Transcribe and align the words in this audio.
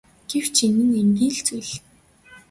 Гэвч 0.29 0.55
энэ 0.67 0.83
нь 0.87 0.97
энгийн 1.01 1.33
л 1.35 1.39
зүйл. 1.45 1.71